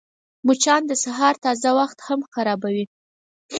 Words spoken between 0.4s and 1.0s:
مچان د